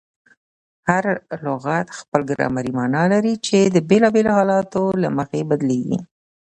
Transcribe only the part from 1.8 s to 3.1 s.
خپله ګرامري مانا